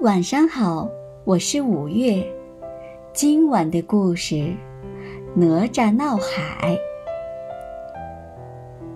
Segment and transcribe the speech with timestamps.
[0.00, 0.88] 晚上好，
[1.24, 2.24] 我是五月。
[3.12, 4.54] 今晚的故事：
[5.34, 6.78] 哪吒闹海。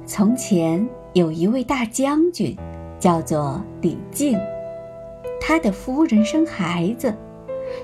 [0.06, 2.56] 从前有一位大将军，
[3.00, 4.38] 叫做李靖。
[5.40, 7.12] 他的夫人生孩子，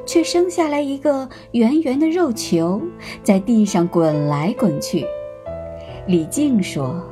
[0.06, 2.80] 却生下来一个圆圆的肉球，
[3.24, 5.04] 在地上滚来滚去。
[6.06, 7.02] 李靖说：“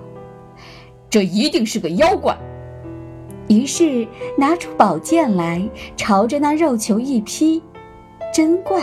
[1.10, 2.38] 这一定是个妖怪。”
[3.48, 4.06] 于是
[4.36, 7.62] 拿出宝剑来，朝着那肉球一劈，
[8.34, 8.82] 真怪！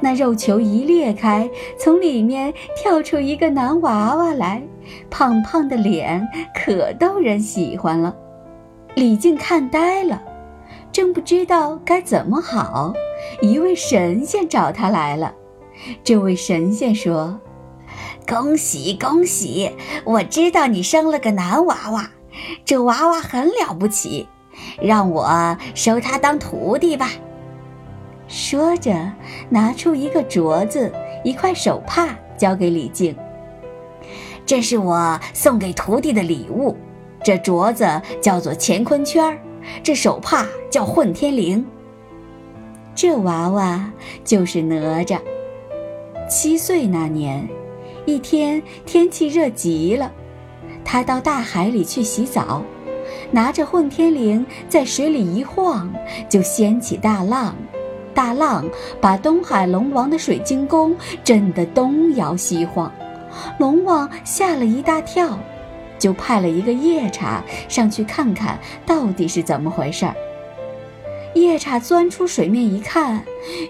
[0.00, 4.62] 那肉球一裂开，从里面跳出一个男娃娃来，
[5.08, 8.14] 胖胖的脸可逗人喜欢了。
[8.94, 10.22] 李靖看呆了，
[10.92, 12.92] 正不知道该怎么好。
[13.40, 15.34] 一位神仙找他来了，
[16.04, 17.40] 这位神仙说
[18.28, 19.70] ：“恭喜恭喜！
[20.04, 22.10] 我知道你生了个男娃娃。”
[22.64, 24.28] 这娃娃很了不起，
[24.80, 27.10] 让我收他当徒弟吧。
[28.28, 29.12] 说着，
[29.48, 30.92] 拿出一个镯子、
[31.24, 33.16] 一块手帕，交给李靖。
[34.46, 36.76] 这是我送给徒弟的礼物。
[37.22, 39.38] 这镯子叫做乾坤圈，
[39.82, 41.62] 这手帕叫混天绫。
[42.94, 43.92] 这娃娃
[44.24, 45.18] 就是哪吒。
[46.28, 47.48] 七岁那年，
[48.06, 50.12] 一天天气热极了。
[50.92, 52.64] 他到大海里去洗澡，
[53.30, 55.88] 拿着混天绫在水里一晃，
[56.28, 57.54] 就掀起大浪。
[58.12, 58.68] 大浪
[59.00, 62.92] 把东海龙王的水晶宫震得东摇西晃，
[63.60, 65.38] 龙王吓了一大跳，
[65.96, 70.14] 就派了一个夜叉上去看看到底是怎么回事儿。
[71.34, 73.22] 夜叉钻出水面一看，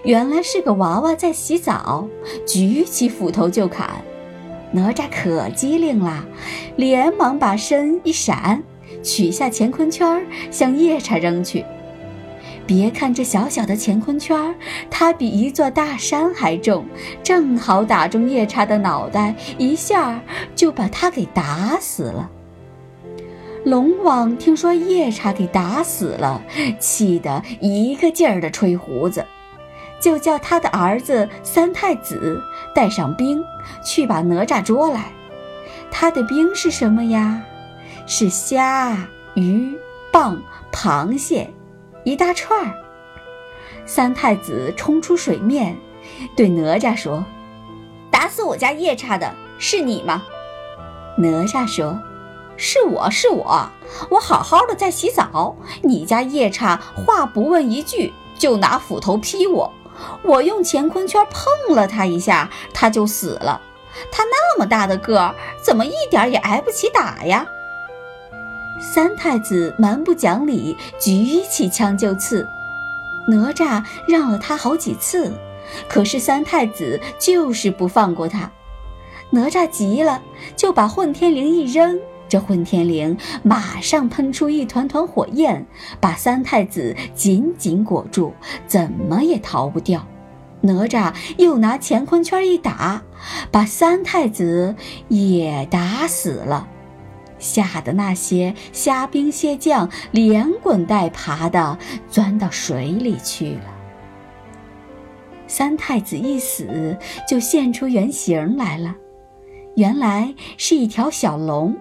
[0.03, 2.07] 原来是个娃娃在洗澡，
[2.47, 4.03] 举起斧头就砍。
[4.71, 6.25] 哪吒可机灵了，
[6.77, 8.63] 连忙把身一闪，
[9.03, 11.65] 取下乾坤圈向夜叉扔去。
[12.65, 14.55] 别看这小小的乾坤圈，
[14.89, 16.85] 它比一座大山还重，
[17.21, 20.21] 正好打中夜叉的脑袋，一下
[20.55, 22.29] 就把他给打死了。
[23.65, 26.41] 龙王听说夜叉给打死了，
[26.79, 29.25] 气得一个劲儿地吹胡子。
[30.01, 32.41] 就叫他的儿子三太子
[32.75, 33.41] 带上兵
[33.85, 35.13] 去把哪吒捉来。
[35.89, 37.41] 他的兵是什么呀？
[38.07, 38.97] 是虾、
[39.35, 39.77] 鱼、
[40.11, 40.37] 蚌、
[40.71, 41.53] 螃蟹，
[42.03, 42.73] 一大串儿。
[43.85, 45.77] 三太子冲出水面，
[46.35, 47.23] 对哪吒说
[48.09, 50.23] ：“打死我家夜叉的是你吗？”
[51.17, 51.99] 哪吒说
[52.57, 53.69] ：“是我是我，
[54.09, 59.71] 我好好的在洗澡，你家夜叉话不问一句，就拿斧头劈我。”
[60.23, 63.61] 我用乾坤圈碰了他一下，他就死了。
[64.11, 67.45] 他那么大的个儿，怎么一点也挨不起打呀？
[68.79, 72.47] 三太子蛮不讲理，举起枪就刺。
[73.27, 75.31] 哪吒让了他好几次，
[75.87, 78.49] 可是三太子就是不放过他。
[79.29, 80.21] 哪吒急了，
[80.55, 81.99] 就把混天绫一扔。
[82.31, 85.65] 这混天绫马上喷出一团团火焰，
[85.99, 88.33] 把三太子紧紧裹住，
[88.65, 90.07] 怎么也逃不掉。
[90.61, 93.03] 哪吒又拿乾坤圈一打，
[93.51, 94.73] 把三太子
[95.09, 96.69] 也打死了，
[97.37, 101.77] 吓得那些虾兵蟹将连滚带爬的
[102.09, 103.75] 钻到水里去了。
[105.47, 108.95] 三太子一死，就现出原形来了，
[109.75, 111.75] 原来是一条小龙。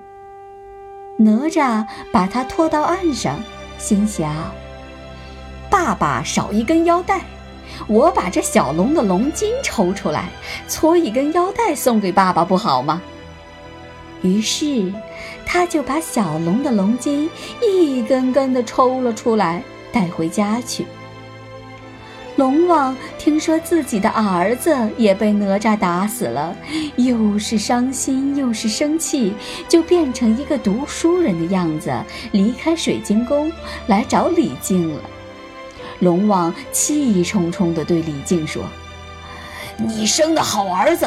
[1.22, 3.38] 哪吒把他拖到岸上，
[3.76, 4.32] 心想
[5.68, 7.20] ：“爸爸少一根腰带，
[7.86, 10.30] 我把这小龙的龙筋抽出来，
[10.66, 13.02] 搓一根腰带送给爸爸，不好吗？”
[14.22, 14.90] 于是，
[15.44, 17.28] 他就把小龙的龙筋
[17.60, 20.86] 一根根的抽了出来，带回家去。
[22.40, 26.56] 龙王听说自己的儿子也被哪吒打死了，
[26.96, 29.34] 又是伤心又是生气，
[29.68, 31.92] 就变成一个读书人的样子，
[32.32, 33.52] 离开水晶宫
[33.88, 35.02] 来找李靖了。
[35.98, 38.62] 龙王气冲冲地对李靖说
[39.76, 41.06] ：“你生的好儿子，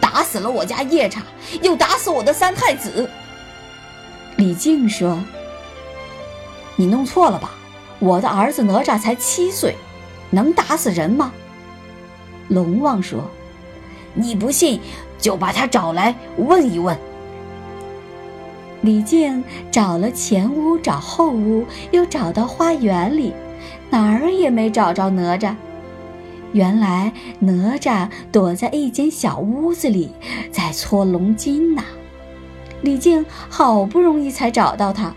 [0.00, 1.20] 打死了我家夜叉，
[1.62, 3.10] 又打死我的三太子。”
[4.38, 5.20] 李靖说
[6.78, 7.50] ：“你弄错了吧？
[7.98, 9.74] 我的儿子哪吒才七岁。”
[10.30, 11.32] 能打死人吗？
[12.48, 13.30] 龙王说
[14.14, 14.80] ：“你不信，
[15.18, 16.96] 就把他找来问一问。”
[18.82, 23.34] 李靖找了前屋，找后屋，又找到花园里，
[23.90, 25.54] 哪儿也没找着哪吒。
[26.52, 30.10] 原来哪吒躲在一间小屋子里，
[30.50, 31.84] 在搓龙筋呢。
[32.82, 35.14] 李靖好不容易才找到他。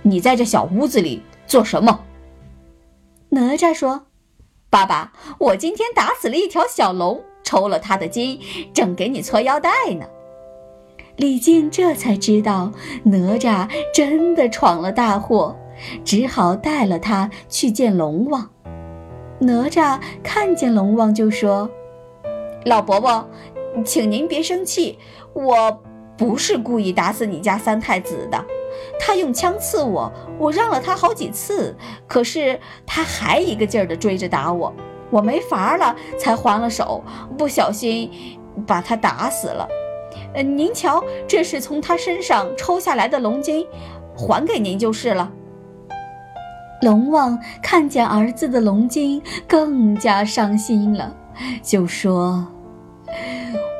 [0.00, 2.00] 你在这小屋子里做什么？
[3.28, 4.06] 哪吒说
[4.72, 8.40] ：“爸爸，我今天打死了一条小龙，抽了他的筋，
[8.72, 10.06] 正给你搓腰带呢。”
[11.16, 12.72] 李靖这才知道
[13.04, 15.54] 哪吒真的闯了大祸，
[16.06, 18.48] 只好带了他去见龙王。
[19.40, 21.68] 哪吒看见龙王就说
[22.64, 23.28] ：“老伯伯，
[23.84, 24.98] 请您别生气，
[25.34, 25.82] 我
[26.16, 28.42] 不是故意打死你家三太子的。
[28.98, 31.76] 他用枪刺我，我让了他好几次，
[32.06, 34.72] 可是他还一个劲儿地追着打我，
[35.10, 37.02] 我没法了才还了手，
[37.36, 38.10] 不小心
[38.66, 39.68] 把他打死了。”
[40.34, 43.66] 呃，您瞧，这是从他身上抽下来的龙筋，
[44.16, 45.30] 还给您就是了。
[46.82, 51.14] 龙王看见儿子的龙筋，更加伤心了，
[51.62, 52.46] 就说：“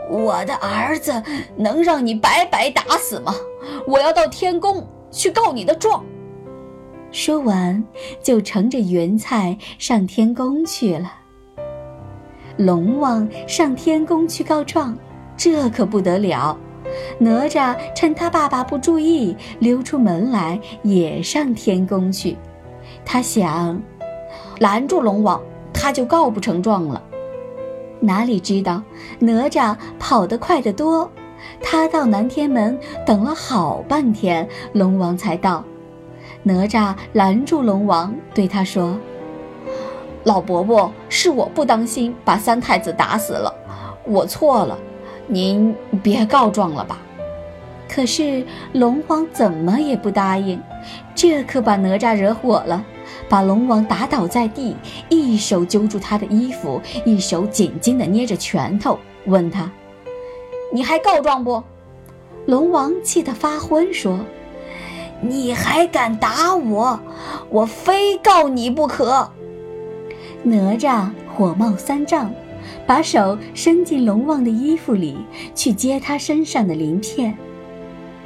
[0.09, 1.23] 我的儿子
[1.57, 3.35] 能让你白白打死吗？
[3.87, 6.05] 我要到天宫去告你的状。”
[7.13, 7.85] 说完，
[8.23, 11.13] 就乘着云彩上天宫去了。
[12.57, 14.97] 龙王上天宫去告状。
[15.35, 16.57] 这可不得了！
[17.19, 22.37] 哪吒趁他爸爸不注意，溜出门来，也上天宫去。
[23.05, 23.83] 他想
[24.61, 25.43] 拦住龙王，
[25.73, 27.03] 他就告不成状了。
[27.99, 28.83] 哪里知道
[29.19, 31.11] 哪吒跑得快得多，
[31.63, 35.65] 他到南天门等了好半天，龙王才到。
[36.43, 38.99] 哪吒拦住龙王，对他说
[40.25, 43.55] ：“老伯伯，是我不当心，把三太子打死了，
[44.05, 44.79] 我错了。”
[45.29, 46.99] 您别告状了吧？
[47.89, 50.61] 可是龙王怎么也不答应，
[51.15, 52.85] 这可把哪吒惹火了，
[53.29, 54.77] 把龙王打倒在地，
[55.09, 59.71] 一手揪住他的衣服，一手紧紧地捏着拳头，问他
[60.73, 61.63] ：“你还告状不？”
[62.47, 64.19] 龙王气得发昏，说
[65.23, 66.99] ：“你还敢打我？
[67.51, 69.31] 我非告你不可！”
[70.43, 72.33] 哪吒火冒三丈。
[72.87, 75.17] 把手伸进龙王的衣服里
[75.55, 77.37] 去接他身上的鳞片，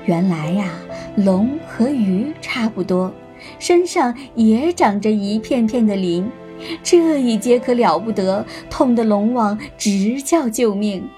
[0.04, 0.70] 原来呀，
[1.16, 3.12] 龙和鱼差不多，
[3.58, 6.30] 身上也长着一片片的鳞。
[6.82, 11.08] 这一接可了不得，痛得龙王直叫救命：“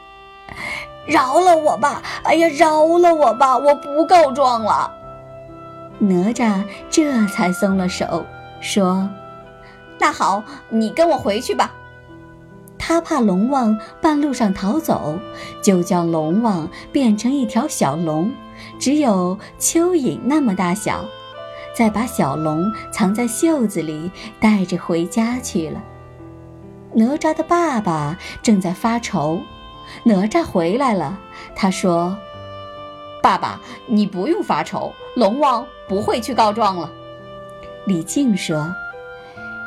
[1.08, 2.02] 饶了我吧！
[2.22, 3.56] 哎呀，饶了我吧！
[3.56, 4.92] 我不告状了。”
[5.98, 8.24] 哪吒这才松了手，
[8.60, 9.08] 说
[9.98, 11.72] ：“那好，你跟我回去吧。”
[12.78, 15.18] 他怕龙王半路上逃走，
[15.60, 18.30] 就叫龙王变成一条小龙，
[18.78, 21.04] 只有蚯蚓那么大小，
[21.74, 24.10] 再把小龙藏在袖子里，
[24.40, 25.82] 带着回家去了。
[26.94, 29.40] 哪吒的爸爸正在发愁，
[30.04, 31.18] 哪吒回来了，
[31.54, 32.16] 他说
[33.22, 36.90] ：“爸爸，你不用发愁，龙王不会去告状了。”
[37.86, 38.74] 李靖说：“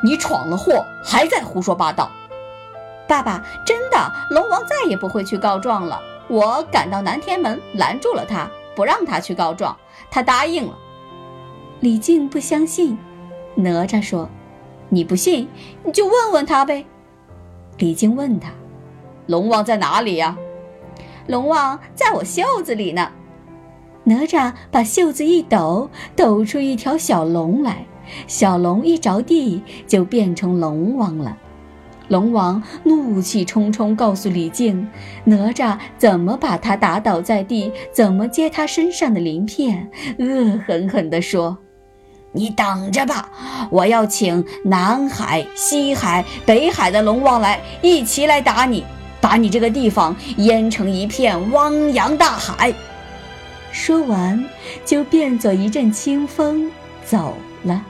[0.04, 2.12] 你闯了祸，还在胡说八道。”
[3.08, 6.02] 爸爸，真的，龙王再也不会去告状了。
[6.28, 9.76] 我赶到南天门，拦住了他，不让他去告状。
[10.10, 10.78] 他答应了。
[11.82, 12.98] 李靖不相信，
[13.56, 14.30] 哪吒说
[14.88, 15.50] ：“你不信，
[15.84, 16.86] 你就问问他呗。”
[17.80, 18.52] 李靖问他
[19.28, 20.38] ：“龙王在哪里呀
[21.28, 23.10] ？”“龙王在我袖子里呢。”
[24.04, 27.86] 哪吒把袖子一抖，抖出一条小龙来。
[28.28, 31.38] 小龙一着地，就变成龙王了。
[32.08, 34.86] 龙王怒气冲冲，告诉李靖
[35.24, 41.58] ：“哪吒怎么把他打倒在地，怎么接他身上的鳞片。”恶狠狠地说
[42.34, 43.30] ：“你等着吧，
[43.70, 48.84] 我要请南海、西海、北海的龙王来，一起来打你，
[49.32, 52.74] 把你这个地方淹成一片汪洋大海。”
[53.72, 54.44] 说完，
[54.84, 56.70] 就变作一阵清风
[57.06, 57.82] 走了。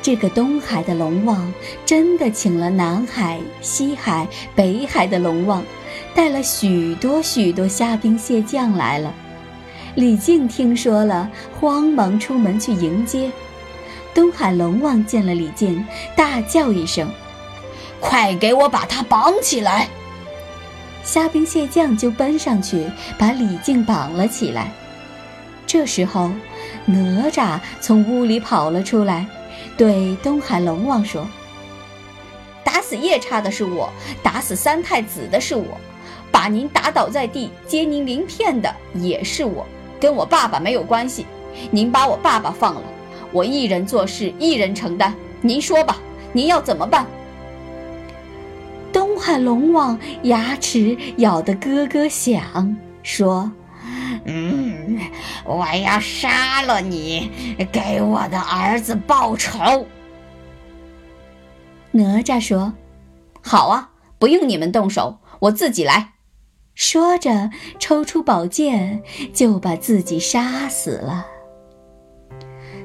[0.00, 1.52] 这个东海的龙王
[1.84, 4.24] 真的请了南海、西海、
[4.54, 5.64] 北海的龙王，
[6.14, 9.12] 带了许多许多虾兵蟹将来了。
[9.96, 11.28] 李靖听说了，
[11.58, 13.32] 慌忙出门去迎接。
[14.14, 17.10] 东海龙王见了李靖，大叫一声
[18.00, 19.88] ：“快给我把他绑起来！”
[21.04, 24.72] 虾兵蟹将就奔上去，把李靖绑了起来。
[25.66, 26.30] 这时候，
[26.84, 29.26] 哪吒从屋里跑了出来。
[29.76, 31.28] 对东海龙王说
[32.64, 33.90] ：“打死夜叉的是我，
[34.22, 35.78] 打死三太子的是我，
[36.32, 39.66] 把您打倒在地、接您鳞片的也是我，
[40.00, 41.26] 跟我爸爸没有关系。
[41.70, 42.82] 您把我爸爸放了，
[43.32, 45.14] 我一人做事一人承担。
[45.40, 45.98] 您说吧，
[46.32, 47.06] 您要怎么办？”
[49.16, 53.50] 东海龙王牙齿咬得咯咯响，说
[54.26, 55.00] ：“嗯，
[55.46, 57.30] 我要杀了你，
[57.72, 59.86] 给我的儿子报仇。
[61.92, 62.74] 哪吒说
[63.42, 66.12] ：“好啊，不用你们动手，我自己来。”
[66.76, 71.26] 说着，抽出宝剑就把自己杀死了。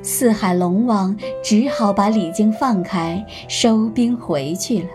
[0.02, 4.88] 四海龙王只好把李靖放开，收兵回去了。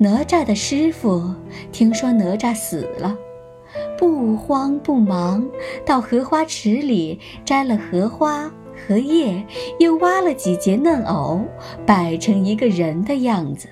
[0.00, 1.34] 哪吒的师傅
[1.72, 3.18] 听说哪吒死了，
[3.98, 5.44] 不慌不忙，
[5.84, 8.48] 到荷花池里摘了荷花、
[8.86, 9.44] 荷叶，
[9.80, 11.40] 又挖了几节嫩藕，
[11.84, 13.66] 摆成一个人的样子，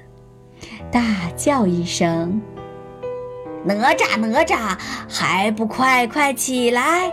[0.91, 2.43] 大叫一声
[3.63, 4.77] ：“哪吒，哪吒，
[5.09, 7.13] 还不快快起来！”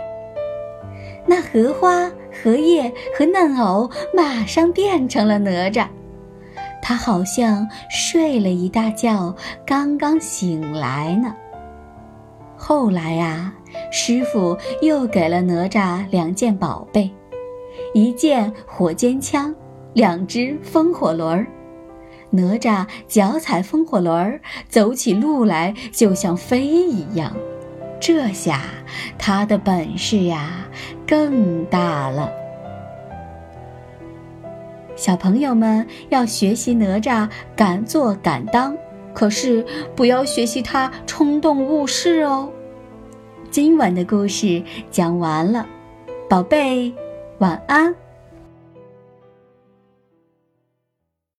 [1.24, 2.10] 那荷花、
[2.42, 5.86] 荷叶和嫩藕马上变成了哪吒。
[6.86, 9.34] 他好像睡了一大觉，
[9.66, 11.34] 刚刚醒来呢。
[12.58, 13.54] 后来呀，
[13.90, 17.10] 师傅又给了哪吒两件宝贝，
[17.94, 19.54] 一件火尖枪，
[19.94, 21.46] 两只风火轮。
[22.28, 24.38] 哪吒脚踩风火轮，
[24.68, 27.34] 走起路来就像飞一样。
[27.98, 28.60] 这下
[29.16, 30.50] 他的本事呀
[31.06, 32.43] 更大了。
[35.04, 38.74] 小朋友们要学习哪吒敢做敢当，
[39.12, 39.62] 可是
[39.94, 42.50] 不要学习他冲动误事哦。
[43.50, 45.66] 今晚的故事讲完了，
[46.26, 46.90] 宝贝，
[47.36, 47.94] 晚安。